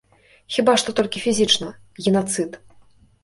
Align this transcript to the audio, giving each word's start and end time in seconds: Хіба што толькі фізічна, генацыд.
Хіба 0.53 0.73
што 0.81 0.93
толькі 0.99 1.21
фізічна, 1.25 1.69
генацыд. 2.05 2.57